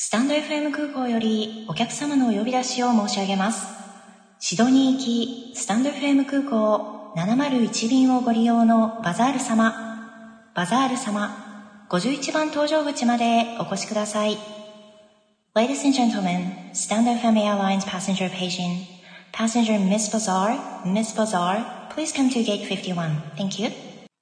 [0.00, 3.66] スタンド FM 空港よりお客様のお呼び出しを申し上げます。
[4.38, 9.74] シドニー行きスタンド FM 空港701便をご利用のバザール様、
[10.54, 11.34] バザール様、
[11.90, 14.38] 51番搭乗口までお越しください。
[15.56, 18.84] Ladies and gentlemen, Stand FM Airlines passenger paging.
[19.32, 23.20] Passenger Miss Bazaar, Miss Bazaar, please come to gate 51.
[23.36, 23.72] Thank you.